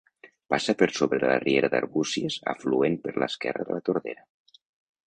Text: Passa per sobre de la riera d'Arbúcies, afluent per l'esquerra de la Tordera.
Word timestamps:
Passa 0.53 0.73
per 0.79 0.87
sobre 0.99 1.19
de 1.23 1.29
la 1.31 1.35
riera 1.43 1.69
d'Arbúcies, 1.75 2.39
afluent 2.55 2.99
per 3.05 3.15
l'esquerra 3.25 3.71
de 3.71 3.79
la 3.79 3.87
Tordera. 3.91 4.29